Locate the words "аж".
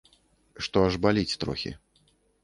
0.85-0.97